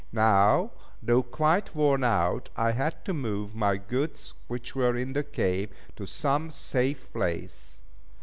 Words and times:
Now, 0.11 0.71
though 1.03 1.21
quite 1.21 1.75
worn 1.75 2.03
out, 2.03 2.49
I 2.57 2.71
had 2.71 3.05
to 3.05 3.13
move 3.13 3.53
my 3.53 3.77
goods 3.77 4.33
which 4.47 4.75
were 4.75 4.97
in 4.97 5.13
the 5.13 5.21
cave, 5.21 5.69
to 5.95 6.07
some 6.07 6.49
safe 6.49 7.13
place. 7.13 7.81